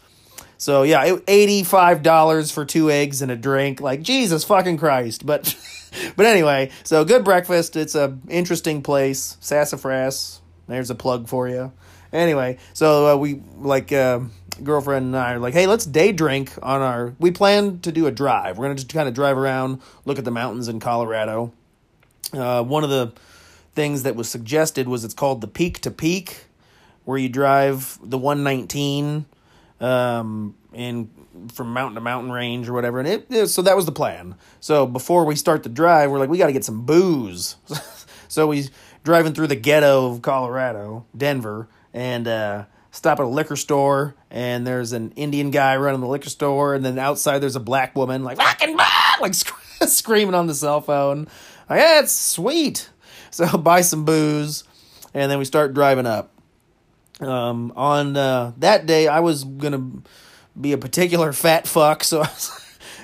So 0.59 0.83
yeah, 0.83 1.17
eighty-five 1.27 2.03
dollars 2.03 2.51
for 2.51 2.67
two 2.67 2.91
eggs 2.91 3.23
and 3.23 3.31
a 3.31 3.37
drink. 3.37 3.81
Like 3.81 4.03
Jesus 4.03 4.45
fucking 4.45 4.77
Christ. 4.77 5.25
But 5.25 5.57
but 6.17 6.27
anyway, 6.27 6.71
so 6.85 7.05
good 7.05 7.25
breakfast. 7.25 7.77
It's 7.77 7.95
a 7.95 8.19
interesting 8.29 8.83
place. 8.83 9.39
Sassafras. 9.41 10.41
There's 10.67 10.91
a 10.91 10.95
plug 10.95 11.27
for 11.27 11.49
you. 11.49 11.73
Anyway, 12.12 12.59
so 12.73 13.12
uh, 13.14 13.17
we 13.17 13.43
like 13.57 13.93
uh, 13.93 14.21
girlfriend 14.62 15.07
and 15.07 15.17
I 15.17 15.35
are 15.35 15.38
like, 15.38 15.55
hey, 15.55 15.67
let's 15.67 15.87
day 15.87 16.12
drink 16.12 16.52
on 16.62 16.81
our. 16.81 17.14
We 17.19 17.31
plan 17.31 17.81
to 17.81 17.93
do 17.93 18.07
a 18.07 18.11
drive. 18.11 18.59
We're 18.59 18.64
gonna 18.64 18.75
just 18.76 18.93
kind 18.93 19.09
of 19.09 19.14
drive 19.14 19.37
around, 19.37 19.81
look 20.05 20.19
at 20.19 20.25
the 20.25 20.31
mountains 20.31 20.69
in 20.69 20.81
Colorado. 20.81 21.52
Uh, 22.33 22.62
one 22.62 22.85
of 22.85 22.90
the 22.90 23.12
things 23.75 24.02
that 24.02 24.17
was 24.17 24.29
suggested 24.29 24.88
was 24.88 25.05
it's 25.05 25.14
called 25.14 25.40
the 25.40 25.49
Peak 25.49 25.81
to 25.81 25.90
Peak, 25.90 26.45
where 27.05 27.19
you 27.19 27.29
drive 27.29 27.99
the 28.02 28.19
119 28.19 29.25
um, 29.81 30.55
in 30.73 31.11
from 31.52 31.73
mountain 31.73 31.95
to 31.95 32.00
mountain 32.00 32.33
range 32.33 32.69
or 32.69 32.73
whatever. 32.73 33.00
And 33.00 33.25
it, 33.31 33.47
so 33.49 33.62
that 33.62 33.76
was 33.76 33.87
the 33.87 33.93
plan. 33.93 34.35
So 34.61 34.87
before 34.87 35.25
we 35.25 35.37
start 35.37 35.62
the 35.62 35.69
drive, 35.69 36.11
we're 36.11 36.19
like, 36.19 36.29
we 36.29 36.38
got 36.38 36.49
to 36.49 36.52
get 36.52 36.64
some 36.64 36.85
booze. 36.85 37.57
so 38.29 38.47
we 38.49 38.69
driving 39.05 39.33
through 39.33 39.47
the 39.47 39.57
ghetto 39.57 40.11
of 40.11 40.23
Colorado, 40.23 41.07
Denver, 41.17 41.69
and 41.93 42.27
uh, 42.29 42.65
stop 42.91 43.19
at 43.21 43.25
a 43.25 43.29
liquor 43.29 43.57
store. 43.57 44.15
And 44.31 44.67
there's 44.67 44.93
an 44.93 45.13
Indian 45.17 45.51
guy 45.51 45.77
running 45.77 46.01
the 46.01 46.07
liquor 46.07 46.29
store, 46.29 46.75
and 46.75 46.85
then 46.85 46.99
outside 46.99 47.39
there's 47.41 47.57
a 47.57 47.61
black 47.61 47.97
woman 47.97 48.23
like 48.23 48.37
fucking 48.37 48.77
like 49.21 49.35
screaming 49.87 50.35
on 50.35 50.47
the 50.47 50.55
cell 50.55 50.81
phone. 50.81 51.27
Like, 51.69 51.81
yeah, 51.81 52.01
it's 52.01 52.13
sweet. 52.13 52.91
So 53.33 53.47
buy 53.57 53.83
some 53.83 54.05
booze, 54.05 54.65
and 55.15 55.31
then 55.31 55.39
we 55.39 55.45
start 55.45 55.73
driving 55.73 56.05
up. 56.05 56.33
Um, 57.21 57.73
on 57.77 58.17
uh, 58.17 58.55
that 58.59 58.87
day, 58.87 59.07
I 59.07 59.21
was 59.21 59.45
gonna 59.45 59.89
be 60.61 60.73
a 60.73 60.79
particular 60.79 61.33
fat 61.33 61.69
fuck, 61.69 62.03
so 62.03 62.23
I 62.23 62.23
was 62.23 62.61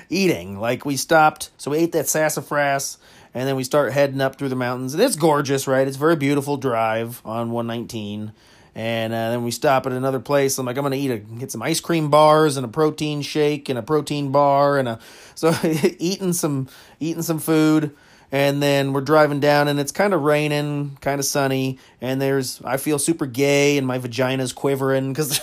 eating. 0.09 0.59
Like 0.59 0.85
we 0.85 0.97
stopped, 0.97 1.51
so 1.55 1.71
we 1.71 1.77
ate 1.77 1.93
that 1.93 2.09
sassafras, 2.09 2.97
and 3.33 3.47
then 3.47 3.55
we 3.55 3.63
start 3.63 3.93
heading 3.93 4.19
up 4.19 4.37
through 4.37 4.49
the 4.49 4.55
mountains, 4.57 4.93
and 4.93 5.01
it's 5.01 5.15
gorgeous, 5.15 5.65
right? 5.65 5.87
It's 5.87 5.95
very 5.95 6.17
beautiful 6.17 6.57
drive 6.57 7.21
on 7.23 7.51
one 7.51 7.67
nineteen. 7.67 8.33
And 8.77 9.11
uh, 9.11 9.31
then 9.31 9.43
we 9.43 9.49
stop 9.49 9.87
at 9.87 9.91
another 9.91 10.19
place. 10.19 10.59
I'm 10.59 10.67
like, 10.67 10.77
I'm 10.77 10.83
gonna 10.83 10.97
eat 10.97 11.09
a 11.09 11.17
get 11.17 11.51
some 11.51 11.63
ice 11.63 11.79
cream 11.79 12.11
bars 12.11 12.57
and 12.57 12.65
a 12.65 12.69
protein 12.69 13.23
shake 13.23 13.69
and 13.69 13.79
a 13.79 13.81
protein 13.81 14.31
bar 14.31 14.77
and 14.77 14.87
a 14.87 14.99
so 15.35 15.51
eating 15.63 16.31
some 16.31 16.67
eating 16.99 17.23
some 17.23 17.39
food. 17.39 17.95
And 18.31 18.61
then 18.61 18.93
we're 18.93 19.01
driving 19.01 19.39
down 19.39 19.67
and 19.67 19.79
it's 19.79 19.91
kind 19.91 20.13
of 20.13 20.21
raining 20.21 20.95
kind 21.01 21.17
of 21.19 21.25
sunny. 21.25 21.79
And 22.01 22.21
there's 22.21 22.61
i 22.63 22.77
feel 22.77 22.99
super 22.99 23.25
gay 23.25 23.79
and 23.79 23.87
my 23.87 23.97
vagina's 23.97 24.53
quivering 24.53 25.11
because 25.11 25.41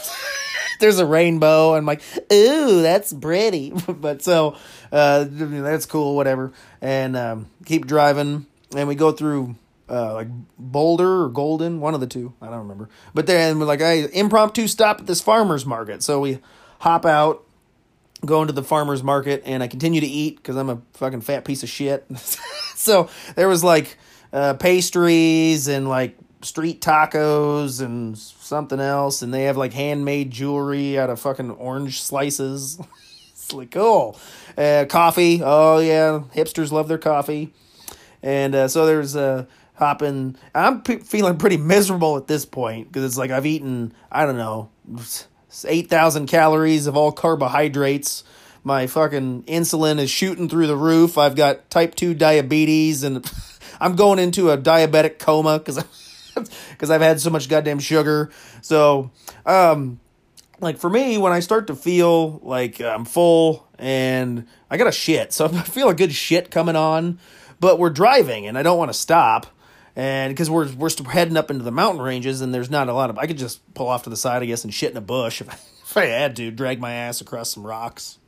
there's 0.79 1.00
a 1.00 1.07
rainbow. 1.07 1.71
And 1.75 1.79
i'm 1.79 1.87
like 1.87 2.03
ooh 2.33 2.83
that's 2.83 3.12
pretty. 3.12 3.73
But 3.88 4.23
so 4.23 4.57
uh, 4.93 5.26
that's 5.29 5.87
cool 5.87 6.14
whatever. 6.14 6.53
And 6.81 7.17
um, 7.17 7.50
keep 7.64 7.87
driving. 7.87 8.47
And 8.76 8.87
we 8.87 8.95
go 8.95 9.11
through 9.11 9.57
uh, 9.88 10.14
like 10.14 10.29
boulder 10.59 11.25
or 11.25 11.29
golden 11.29 11.81
one 11.81 11.95
of 11.95 12.00
the 12.00 12.07
two 12.07 12.33
i 12.41 12.47
don't 12.47 12.61
remember 12.61 12.88
but 13.12 13.26
then 13.26 13.59
we're 13.59 13.67
like 13.67 13.83
I 13.83 14.07
impromptu 14.12 14.67
stop 14.67 15.00
at 15.00 15.07
this 15.07 15.21
farmer's 15.21 15.67
market 15.67 16.03
so 16.03 16.21
we 16.21 16.38
hop 16.79 17.05
out 17.05 17.45
go 18.25 18.41
into 18.41 18.53
the 18.53 18.62
farmer's 18.62 19.03
market 19.03 19.43
and 19.45 19.62
I 19.62 19.69
continue 19.69 20.00
to 20.00 20.07
eat 20.07 20.37
because 20.37 20.57
I'm 20.57 20.71
a 20.71 20.81
fucking 20.95 21.21
fat 21.21 21.45
piece 21.45 21.62
of 21.62 21.69
shit. 21.69 22.07
so 22.75 23.09
there 23.37 23.49
was 23.49 23.62
like 23.62 23.99
uh, 24.33 24.55
pastries 24.55 25.69
and 25.69 25.88
like 25.88 26.17
street 26.43 26.81
tacos 26.81 27.81
and 27.81 28.17
something 28.17 28.81
else, 28.81 29.23
and 29.23 29.33
they 29.33 29.45
have 29.45 29.57
like 29.57 29.73
handmade 29.73 30.31
jewelry 30.31 30.99
out 30.99 31.11
of 31.11 31.21
fucking 31.21 31.50
orange 31.53 32.03
slices. 32.03 32.79
it's 33.33 33.53
like 33.53 33.71
cool. 33.71 34.19
Uh, 34.57 34.87
coffee. 34.88 35.41
Oh 35.43 35.79
yeah, 35.79 36.23
hipsters 36.35 36.73
love 36.73 36.88
their 36.88 36.99
coffee. 36.99 37.53
And 38.23 38.55
uh, 38.55 38.69
so 38.69 38.87
there's 38.87 39.17
a 39.17 39.21
uh, 39.21 39.45
hopping. 39.75 40.37
I'm 40.54 40.83
p- 40.83 40.99
feeling 40.99 41.37
pretty 41.37 41.57
miserable 41.57 42.16
at 42.16 42.26
this 42.26 42.45
point 42.45 42.88
because 42.88 43.04
it's 43.04 43.19
like 43.19 43.31
I've 43.31 43.47
eaten. 43.47 43.93
I 44.11 44.26
don't 44.26 44.37
know 44.37 44.71
8,000 45.66 46.26
calories 46.26 46.87
of 46.87 46.97
all 46.97 47.12
carbohydrates. 47.12 48.25
My 48.62 48.87
fucking 48.87 49.45
insulin 49.45 49.99
is 49.99 50.11
shooting 50.11 50.49
through 50.49 50.66
the 50.66 50.76
roof. 50.76 51.19
I've 51.19 51.37
got 51.37 51.71
type 51.71 51.95
2 51.95 52.14
diabetes 52.14 53.04
and 53.04 53.31
I'm 53.81 53.95
going 53.95 54.19
into 54.19 54.50
a 54.50 54.59
diabetic 54.59 55.19
coma 55.19 55.61
cuz 55.61 55.78
cuz 56.78 56.90
I've 56.90 57.02
had 57.02 57.21
so 57.21 57.31
much 57.31 57.49
goddamn 57.49 57.78
sugar. 57.78 58.31
So, 58.62 59.11
um 59.45 60.00
like 60.61 60.78
for 60.78 60.88
me 60.88 61.19
when 61.19 61.33
I 61.33 61.40
start 61.40 61.66
to 61.66 61.75
feel 61.75 62.40
like 62.43 62.81
I'm 62.81 63.04
full 63.04 63.69
and 63.78 64.47
I 64.71 64.76
got 64.76 64.87
a 64.87 64.93
shit. 64.93 65.33
So 65.33 65.47
I 65.52 65.62
feel 65.62 65.88
a 65.88 65.95
good 65.95 66.12
shit 66.12 66.50
coming 66.50 66.76
on, 66.76 67.19
but 67.61 67.78
we're 67.78 67.90
driving 67.90 68.47
and 68.47 68.57
I 68.57 68.62
don't 68.62 68.78
want 68.78 68.90
to 68.90 68.99
stop 68.99 69.47
and 69.97 70.33
because 70.33 70.51
we're 70.51 70.71
we're 70.73 70.91
heading 71.11 71.37
up 71.37 71.51
into 71.51 71.65
the 71.65 71.71
mountain 71.71 72.03
ranges 72.03 72.41
and 72.41 72.53
there's 72.53 72.71
not 72.71 72.89
a 72.89 72.93
lot 72.93 73.11
of 73.11 73.19
I 73.19 73.27
could 73.27 73.39
just 73.39 73.75
pull 73.75 73.89
off 73.89 74.05
to 74.05 74.11
the 74.11 74.17
side 74.17 74.43
I 74.43 74.47
guess 74.47 74.65
and 74.65 74.75
shit 74.75 74.91
in 74.91 74.97
a 74.97 75.01
bush 75.03 75.41
if 75.41 75.49
I, 75.49 75.53
if 75.83 75.97
I 75.97 76.07
had 76.07 76.37
to 76.37 76.51
drag 76.51 76.81
my 76.81 76.93
ass 76.93 77.21
across 77.21 77.51
some 77.51 77.67
rocks. 77.67 78.19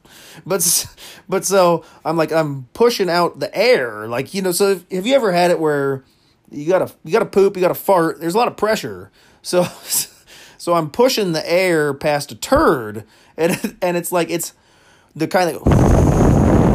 But 0.45 0.87
but 1.29 1.45
so 1.45 1.85
I'm 2.05 2.17
like 2.17 2.33
I'm 2.33 2.69
pushing 2.73 3.11
out 3.11 3.41
the 3.41 3.55
air 3.57 4.07
like 4.07 4.35
you 4.35 4.43
know 4.43 4.53
so 4.53 4.73
if, 4.73 4.91
have 4.91 5.07
you 5.07 5.15
ever 5.15 5.33
had 5.33 5.51
it 5.51 5.59
where 5.59 6.05
you 6.51 6.67
gotta 6.69 6.93
you 7.05 7.13
gotta 7.13 7.27
poop 7.27 7.57
you 7.57 7.63
gotta 7.63 7.75
fart 7.75 8.21
there's 8.21 8.35
a 8.35 8.39
lot 8.39 8.49
of 8.49 8.57
pressure. 8.57 9.11
So 9.43 9.65
so 10.59 10.75
I'm 10.75 10.91
pushing 10.91 11.33
the 11.33 11.51
air 11.51 11.93
past 11.93 12.31
a 12.31 12.37
turd 12.37 13.05
and 13.37 13.77
and 13.83 13.97
it's 13.97 14.13
like 14.13 14.31
it's 14.31 14.53
the 15.17 15.27
kind 15.27 15.57
of 15.57 16.26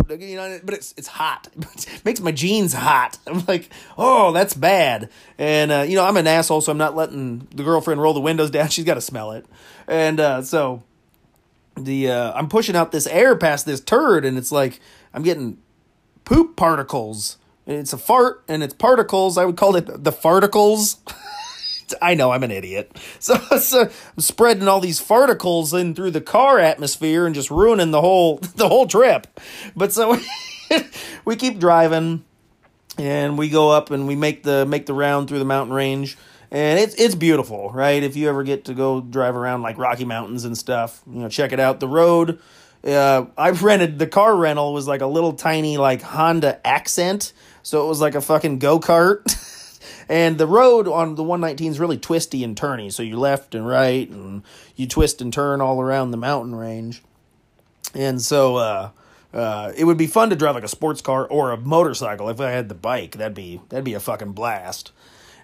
you 0.10 0.36
know, 0.36 0.60
but 0.64 0.74
it's 0.74 0.94
it's 0.98 1.08
hot. 1.08 1.48
It 1.58 2.06
makes 2.06 2.20
my 2.20 2.32
jeans 2.32 2.74
hot. 2.74 3.18
I'm 3.28 3.44
like, 3.48 3.70
oh, 3.98 4.32
that's 4.32 4.54
bad. 4.54 5.10
And 5.38 5.72
uh, 5.72 5.86
you 5.88 5.96
know, 5.96 6.06
I'm 6.06 6.18
an 6.18 6.28
asshole, 6.28 6.62
so 6.62 6.72
I'm 6.72 6.78
not 6.78 6.96
letting 6.96 7.48
the 7.54 7.64
girlfriend 7.64 8.02
roll 8.02 8.14
the 8.14 8.22
windows 8.22 8.50
down. 8.58 8.70
She's 8.70 8.86
got 8.86 8.96
to 8.96 9.02
smell 9.02 9.32
it. 9.32 9.46
And 9.88 10.20
uh, 10.20 10.42
so 10.42 10.84
the 11.76 12.12
uh, 12.12 12.34
I'm 12.34 12.50
pushing 12.50 12.76
out 12.76 12.92
this 12.92 13.08
air 13.08 13.36
past 13.36 13.66
this 13.66 13.82
turd, 13.82 14.26
and 14.26 14.38
it's 14.38 14.52
like 14.52 14.80
I'm 15.14 15.24
getting 15.24 15.58
poop 16.26 16.56
particles. 16.56 17.38
And 17.68 17.78
it's 17.78 17.94
a 17.94 17.98
fart, 17.98 18.44
and 18.48 18.64
it's 18.64 18.74
particles. 18.74 19.38
I 19.38 19.46
would 19.46 19.56
call 19.58 19.76
it 19.76 19.86
the 20.04 20.12
farticles. 20.12 20.98
I 22.02 22.16
know 22.16 22.32
I'm 22.32 22.44
an 22.44 22.52
idiot. 22.52 22.92
So, 23.20 23.36
so, 23.58 23.82
I'm 23.84 24.22
spreading 24.22 24.68
all 24.68 24.80
these 24.80 25.00
farticles 25.00 25.80
in 25.80 25.94
through 25.94 26.12
the 26.12 26.22
car 26.22 26.60
atmosphere 26.60 27.26
and 27.26 27.36
just 27.36 27.52
ruining 27.52 27.92
the 27.92 28.02
whole 28.02 28.38
the 28.56 28.68
whole 28.68 28.88
trip. 28.88 29.28
But 29.76 29.94
so 29.94 30.18
we 31.26 31.36
keep 31.36 31.60
driving 31.60 32.24
and 32.98 33.38
we 33.38 33.50
go 33.50 33.70
up 33.70 33.92
and 33.92 34.08
we 34.08 34.16
make 34.16 34.44
the 34.44 34.66
make 34.66 34.88
the 34.88 34.94
round 34.94 35.28
through 35.28 35.40
the 35.40 35.46
mountain 35.46 35.76
range 35.76 36.18
and 36.50 36.80
it's 36.80 36.96
it's 36.96 37.16
beautiful, 37.16 37.72
right? 37.72 38.02
If 38.02 38.16
you 38.16 38.28
ever 38.30 38.44
get 38.44 38.66
to 38.66 38.74
go 38.74 39.02
drive 39.02 39.36
around 39.36 39.62
like 39.62 39.78
Rocky 39.78 40.06
Mountains 40.06 40.46
and 40.46 40.58
stuff, 40.58 41.02
you 41.08 41.20
know, 41.20 41.30
check 41.30 41.52
it 41.52 41.60
out. 41.60 41.80
The 41.80 41.88
road 41.88 42.40
uh, 42.86 43.26
I 43.38 43.52
rented 43.52 44.00
the 44.00 44.08
car 44.08 44.36
rental 44.36 44.74
was 44.74 44.88
like 44.88 45.02
a 45.02 45.08
little 45.08 45.34
tiny 45.34 45.78
like 45.78 46.02
Honda 46.02 46.66
Accent, 46.66 47.34
so 47.64 47.86
it 47.86 47.88
was 47.88 48.02
like 48.02 48.16
a 48.16 48.22
fucking 48.22 48.60
go 48.60 48.80
kart. 48.80 49.22
And 50.12 50.38
the 50.38 50.46
road 50.46 50.90
on 50.90 51.16
the 51.16 51.24
119 51.24 51.72
is 51.72 51.80
really 51.80 51.98
twisty 51.98 52.44
and 52.44 52.54
turny, 52.54 52.92
so 52.92 53.02
you 53.02 53.16
left 53.16 53.56
and 53.56 53.66
right, 53.66 54.10
and 54.10 54.44
you 54.76 54.86
twist 54.86 55.22
and 55.22 55.32
turn 55.32 55.62
all 55.62 55.80
around 55.80 56.12
the 56.12 56.18
mountain 56.18 56.54
range. 56.54 57.02
And 57.96 58.22
so 58.22 58.58
uh, 58.58 58.90
uh, 59.34 59.72
it 59.74 59.86
would 59.86 59.98
be 59.98 60.08
fun 60.08 60.30
to 60.30 60.36
drive 60.36 60.56
like 60.56 60.66
a 60.66 60.68
sports 60.68 61.00
car 61.00 61.26
or 61.26 61.52
a 61.52 61.58
motorcycle. 61.58 62.28
If 62.28 62.42
I 62.42 62.52
had 62.52 62.68
the 62.68 62.76
bike, 62.76 63.14
that'd 63.14 63.34
be 63.34 63.62
that'd 63.70 63.86
be 63.86 63.94
a 63.94 64.02
fucking 64.02 64.34
blast. 64.34 64.92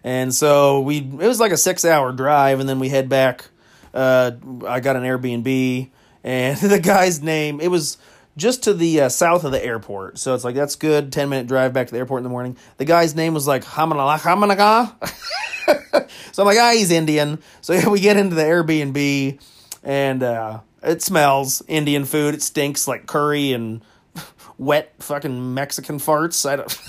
And 0.03 0.35
so 0.35 0.81
we 0.81 0.97
it 0.97 1.27
was 1.27 1.39
like 1.39 1.53
a 1.53 1.57
six 1.57 1.85
hour 1.85 2.11
drive, 2.11 2.59
and 2.59 2.67
then 2.67 2.79
we 2.79 2.89
head 2.89 3.07
back. 3.07 3.45
Uh, 3.93 4.31
I 4.67 4.81
got 4.81 4.97
an 4.97 5.03
Airbnb, 5.03 5.89
and 6.25 6.57
the 6.61 6.79
guy's 6.81 7.21
name 7.21 7.61
it 7.61 7.69
was 7.69 7.97
just 8.37 8.63
to 8.63 8.73
the 8.73 9.01
uh, 9.01 9.09
south 9.09 9.43
of 9.43 9.51
the 9.51 9.63
airport. 9.63 10.19
So 10.19 10.33
it's 10.35 10.43
like 10.43 10.55
that's 10.55 10.75
good. 10.75 11.11
Ten 11.11 11.27
minute 11.29 11.47
drive 11.47 11.73
back 11.73 11.87
to 11.87 11.93
the 11.93 11.99
airport 11.99 12.19
in 12.19 12.23
the 12.23 12.29
morning. 12.29 12.55
The 12.77 12.85
guy's 12.85 13.15
name 13.15 13.33
was 13.33 13.47
like 13.47 13.63
so 15.63 16.43
I'm 16.43 16.45
like, 16.45 16.57
ah, 16.59 16.71
he's 16.73 16.91
Indian. 16.91 17.39
So 17.61 17.73
yeah, 17.73 17.89
we 17.89 17.99
get 17.99 18.15
into 18.15 18.35
the 18.35 18.43
Airbnb, 18.43 19.41
and 19.83 20.23
uh, 20.23 20.59
it 20.83 21.01
smells 21.01 21.63
Indian 21.67 22.05
food. 22.05 22.35
It 22.35 22.43
stinks 22.43 22.87
like 22.87 23.07
curry 23.07 23.51
and 23.51 23.81
wet 24.57 24.93
fucking 24.99 25.53
Mexican 25.53 25.97
farts. 25.97 26.47
I 26.47 26.57
don't. 26.57 26.81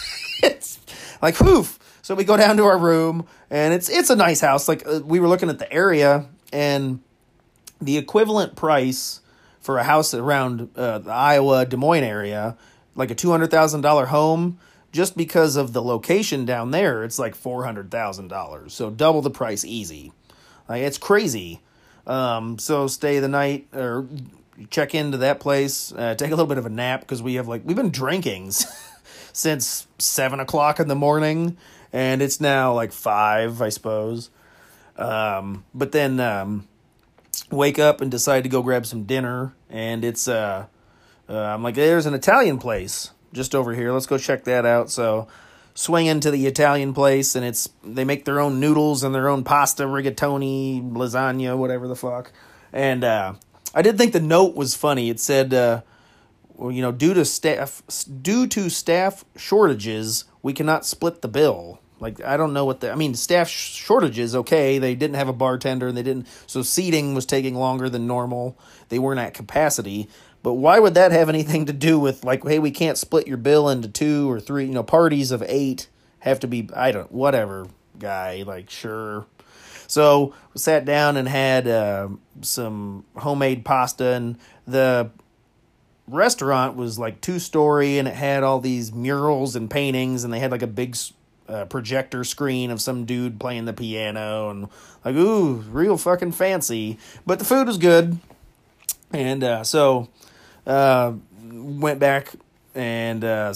it's 0.42 0.78
like 1.22 1.34
poof. 1.34 1.78
So 2.02 2.14
we 2.14 2.24
go 2.24 2.36
down 2.36 2.56
to 2.58 2.64
our 2.64 2.78
room, 2.78 3.26
and 3.50 3.74
it's 3.74 3.88
it's 3.88 4.10
a 4.10 4.16
nice 4.16 4.40
house. 4.40 4.68
Like 4.68 4.86
uh, 4.86 5.00
we 5.04 5.18
were 5.18 5.28
looking 5.28 5.48
at 5.48 5.58
the 5.58 5.70
area, 5.72 6.26
and 6.52 7.00
the 7.80 7.96
equivalent 7.96 8.56
price 8.56 9.20
for 9.68 9.76
a 9.76 9.84
house 9.84 10.14
around 10.14 10.70
uh, 10.76 10.98
the 10.98 11.10
Iowa 11.10 11.66
Des 11.66 11.76
Moines 11.76 12.02
area, 12.02 12.56
like 12.94 13.10
a 13.10 13.14
two 13.14 13.30
hundred 13.30 13.50
thousand 13.50 13.82
dollar 13.82 14.06
home, 14.06 14.58
just 14.92 15.14
because 15.14 15.56
of 15.56 15.74
the 15.74 15.82
location 15.82 16.46
down 16.46 16.70
there, 16.70 17.04
it's 17.04 17.18
like 17.18 17.34
four 17.34 17.66
hundred 17.66 17.90
thousand 17.90 18.28
dollars. 18.28 18.72
So 18.72 18.88
double 18.88 19.20
the 19.20 19.28
price, 19.28 19.66
easy. 19.66 20.10
Like 20.70 20.80
it's 20.84 20.96
crazy. 20.96 21.60
Um, 22.06 22.58
so 22.58 22.86
stay 22.86 23.18
the 23.18 23.28
night 23.28 23.68
or 23.74 24.06
check 24.70 24.94
into 24.94 25.18
that 25.18 25.38
place, 25.38 25.92
uh, 25.92 26.14
take 26.14 26.28
a 26.28 26.34
little 26.34 26.46
bit 26.46 26.56
of 26.56 26.64
a 26.64 26.70
nap 26.70 27.00
because 27.00 27.20
we 27.20 27.34
have 27.34 27.46
like 27.46 27.60
we've 27.62 27.76
been 27.76 27.90
drinking 27.90 28.52
since 29.34 29.86
seven 29.98 30.40
o'clock 30.40 30.80
in 30.80 30.88
the 30.88 30.96
morning, 30.96 31.58
and 31.92 32.22
it's 32.22 32.40
now 32.40 32.72
like 32.72 32.92
five, 32.92 33.60
I 33.60 33.68
suppose. 33.68 34.30
Um, 34.96 35.66
but 35.74 35.92
then 35.92 36.20
um, 36.20 36.66
wake 37.50 37.78
up 37.78 38.00
and 38.00 38.10
decide 38.10 38.42
to 38.42 38.48
go 38.48 38.62
grab 38.62 38.86
some 38.86 39.04
dinner 39.04 39.54
and 39.70 40.04
it's 40.04 40.28
uh, 40.28 40.66
uh, 41.28 41.34
I'm 41.34 41.62
like 41.62 41.74
there's 41.74 42.06
an 42.06 42.14
Italian 42.14 42.58
place 42.58 43.10
just 43.32 43.54
over 43.54 43.74
here. 43.74 43.92
Let's 43.92 44.06
go 44.06 44.18
check 44.18 44.44
that 44.44 44.64
out. 44.64 44.90
So 44.90 45.28
swing 45.74 46.06
into 46.06 46.30
the 46.30 46.46
Italian 46.46 46.94
place 46.94 47.34
and 47.34 47.44
it's 47.44 47.68
they 47.84 48.04
make 48.04 48.24
their 48.24 48.40
own 48.40 48.60
noodles 48.60 49.04
and 49.04 49.14
their 49.14 49.28
own 49.28 49.44
pasta 49.44 49.84
rigatoni 49.84 50.92
lasagna 50.92 51.56
whatever 51.56 51.86
the 51.88 51.96
fuck. 51.96 52.32
And 52.72 53.04
uh, 53.04 53.34
I 53.74 53.82
did 53.82 53.96
think 53.96 54.12
the 54.12 54.20
note 54.20 54.54
was 54.54 54.74
funny. 54.74 55.10
It 55.10 55.20
said 55.20 55.54
uh, 55.54 55.82
well, 56.56 56.72
you 56.72 56.82
know 56.82 56.92
due 56.92 57.14
to 57.14 57.24
staff 57.24 57.82
due 58.20 58.46
to 58.48 58.68
staff 58.68 59.24
shortages 59.36 60.24
we 60.42 60.52
cannot 60.52 60.84
split 60.84 61.22
the 61.22 61.28
bill 61.28 61.80
like 62.00 62.22
I 62.22 62.36
don't 62.36 62.52
know 62.52 62.64
what 62.64 62.80
the 62.80 62.90
I 62.90 62.94
mean 62.94 63.14
staff 63.14 63.48
shortages 63.48 64.34
okay 64.34 64.78
they 64.78 64.94
didn't 64.94 65.16
have 65.16 65.28
a 65.28 65.32
bartender 65.32 65.88
and 65.88 65.96
they 65.96 66.02
didn't 66.02 66.26
so 66.46 66.62
seating 66.62 67.14
was 67.14 67.26
taking 67.26 67.54
longer 67.54 67.88
than 67.88 68.06
normal 68.06 68.58
they 68.88 68.98
weren't 68.98 69.20
at 69.20 69.34
capacity 69.34 70.08
But 70.42 70.54
why 70.54 70.78
would 70.78 70.94
that 70.94 71.12
have 71.12 71.28
anything 71.28 71.66
to 71.66 71.72
do 71.72 71.98
with 71.98 72.24
like, 72.24 72.44
hey, 72.44 72.58
we 72.58 72.70
can't 72.70 72.96
split 72.96 73.26
your 73.26 73.36
bill 73.36 73.68
into 73.68 73.88
two 73.88 74.30
or 74.30 74.40
three? 74.40 74.66
You 74.66 74.72
know, 74.72 74.82
parties 74.82 75.30
of 75.30 75.42
eight 75.46 75.88
have 76.20 76.40
to 76.40 76.46
be. 76.46 76.68
I 76.74 76.92
don't 76.92 77.10
whatever 77.12 77.66
guy 77.98 78.44
like 78.46 78.70
sure. 78.70 79.26
So 79.86 80.34
we 80.54 80.60
sat 80.60 80.84
down 80.84 81.16
and 81.16 81.28
had 81.28 81.66
uh, 81.66 82.08
some 82.42 83.04
homemade 83.16 83.64
pasta, 83.64 84.12
and 84.12 84.38
the 84.66 85.10
restaurant 86.06 86.76
was 86.76 86.98
like 86.98 87.20
two 87.20 87.38
story, 87.38 87.98
and 87.98 88.06
it 88.06 88.14
had 88.14 88.44
all 88.44 88.60
these 88.60 88.92
murals 88.92 89.56
and 89.56 89.68
paintings, 89.68 90.24
and 90.24 90.32
they 90.32 90.38
had 90.38 90.50
like 90.50 90.62
a 90.62 90.66
big 90.68 90.96
uh, 91.48 91.64
projector 91.64 92.24
screen 92.24 92.70
of 92.70 92.80
some 92.80 93.04
dude 93.04 93.40
playing 93.40 93.64
the 93.64 93.72
piano, 93.72 94.50
and 94.50 94.68
like 95.04 95.14
ooh, 95.14 95.54
real 95.70 95.96
fucking 95.96 96.32
fancy. 96.32 96.98
But 97.26 97.38
the 97.38 97.44
food 97.44 97.66
was 97.66 97.78
good, 97.78 98.18
and 99.12 99.42
uh, 99.42 99.64
so 99.64 100.08
uh, 100.66 101.12
went 101.42 101.98
back 101.98 102.32
and 102.74 103.24
uh, 103.24 103.54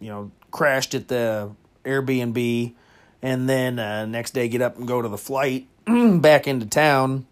you 0.00 0.08
know 0.08 0.30
crashed 0.50 0.94
at 0.94 1.08
the 1.08 1.50
Airbnb, 1.84 2.74
and 3.22 3.48
then 3.48 3.78
uh, 3.78 4.06
next 4.06 4.32
day 4.32 4.48
get 4.48 4.62
up 4.62 4.76
and 4.76 4.86
go 4.86 5.02
to 5.02 5.08
the 5.08 5.18
flight 5.18 5.66
back 5.86 6.46
into 6.46 6.66
town. 6.66 7.26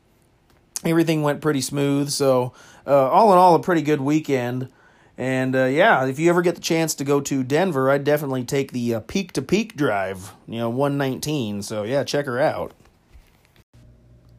Everything 0.85 1.23
went 1.23 1.41
pretty 1.41 1.61
smooth, 1.61 2.09
so 2.09 2.53
uh, 2.87 3.09
all 3.11 3.33
in 3.33 3.39
all, 3.39 3.55
a 3.55 3.61
pretty 3.61 3.83
good 3.83 4.01
weekend. 4.01 4.69
And 5.19 5.57
uh, 5.57 5.65
yeah, 5.65 6.07
if 6.07 6.21
you 6.21 6.31
ever 6.31 6.43
get 6.43 6.55
the 6.55 6.61
chance 6.61 6.95
to 6.95 7.05
go 7.05 7.21
to 7.21 7.43
Denver, 7.43 7.91
I'd 7.91 8.05
definitely 8.05 8.45
take 8.45 8.71
the 8.71 9.01
peak 9.01 9.33
to 9.33 9.43
peak 9.43 9.75
drive, 9.75 10.33
you 10.47 10.59
know, 10.59 10.71
119. 10.71 11.63
So 11.63 11.83
yeah, 11.83 12.05
check 12.05 12.27
her 12.27 12.39
out. 12.39 12.73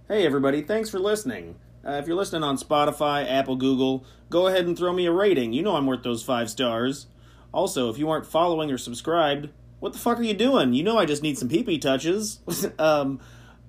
Hey, 0.07 0.25
everybody, 0.25 0.61
thanks 0.61 0.89
for 0.89 0.97
listening. 0.97 1.55
Uh, 1.85 1.91
if 1.91 2.07
you're 2.07 2.15
listening 2.15 2.43
on 2.43 2.57
Spotify, 2.57 3.29
Apple, 3.29 3.57
Google, 3.57 4.05
go 4.29 4.47
ahead 4.47 4.65
and 4.65 4.77
throw 4.77 4.93
me 4.93 5.05
a 5.05 5.11
rating. 5.11 5.51
You 5.51 5.63
know 5.63 5.75
I'm 5.75 5.85
worth 5.85 6.01
those 6.01 6.23
five 6.23 6.49
stars. 6.49 7.07
Also, 7.53 7.89
if 7.89 7.97
you 7.97 8.09
aren't 8.09 8.25
following 8.25 8.71
or 8.71 8.77
subscribed, 8.77 9.49
what 9.81 9.91
the 9.91 9.99
fuck 9.99 10.17
are 10.17 10.23
you 10.23 10.33
doing? 10.33 10.73
You 10.73 10.83
know 10.83 10.97
I 10.97 11.05
just 11.05 11.21
need 11.21 11.37
some 11.37 11.49
pee 11.49 11.63
pee 11.63 11.77
touches. 11.77 12.39
um, 12.79 13.19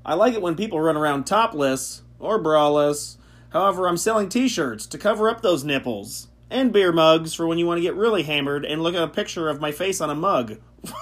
I 0.04 0.14
like 0.14 0.34
it 0.34 0.42
when 0.42 0.54
people 0.54 0.80
run 0.80 0.96
around 0.96 1.24
topless 1.24 2.02
or 2.20 2.40
braless. 2.40 3.16
However, 3.48 3.88
I'm 3.88 3.96
selling 3.96 4.28
t 4.28 4.46
shirts 4.46 4.86
to 4.86 4.96
cover 4.96 5.28
up 5.28 5.42
those 5.42 5.64
nipples. 5.64 6.28
And 6.50 6.72
beer 6.72 6.92
mugs 6.92 7.32
for 7.32 7.46
when 7.46 7.58
you 7.58 7.66
want 7.66 7.78
to 7.78 7.82
get 7.82 7.94
really 7.94 8.24
hammered 8.24 8.64
and 8.64 8.82
look 8.82 8.94
at 8.94 9.02
a 9.02 9.08
picture 9.08 9.48
of 9.48 9.60
my 9.60 9.70
face 9.70 10.00
on 10.00 10.10
a 10.10 10.14
mug. 10.14 10.58
uh, 10.84 10.92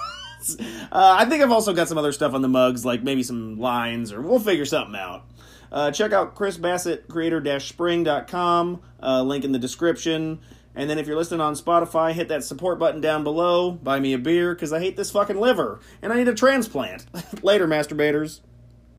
I 0.91 1.25
think 1.25 1.41
I've 1.41 1.51
also 1.51 1.73
got 1.73 1.87
some 1.87 1.97
other 1.97 2.11
stuff 2.11 2.33
on 2.33 2.41
the 2.41 2.47
mugs, 2.47 2.85
like 2.85 3.01
maybe 3.01 3.23
some 3.23 3.57
lines, 3.57 4.13
or 4.13 4.21
we'll 4.21 4.39
figure 4.39 4.65
something 4.65 4.95
out. 4.95 5.25
Uh, 5.71 5.91
check 5.91 6.13
out 6.13 6.35
Chris 6.35 6.57
Bassett, 6.57 7.07
creator-spring.com, 7.07 8.81
uh, 9.01 9.21
link 9.23 9.43
in 9.43 9.51
the 9.51 9.59
description. 9.59 10.39
And 10.75 10.89
then 10.89 10.97
if 10.97 11.07
you're 11.07 11.17
listening 11.17 11.41
on 11.41 11.55
Spotify, 11.55 12.13
hit 12.13 12.27
that 12.29 12.43
support 12.43 12.79
button 12.79 13.01
down 13.01 13.23
below. 13.23 13.71
Buy 13.71 13.99
me 13.99 14.13
a 14.13 14.17
beer 14.17 14.53
because 14.53 14.71
I 14.71 14.79
hate 14.79 14.95
this 14.95 15.11
fucking 15.11 15.39
liver 15.39 15.79
and 16.01 16.13
I 16.13 16.17
need 16.17 16.27
a 16.27 16.33
transplant. 16.33 17.05
Later, 17.43 17.67
masturbators. 17.67 18.41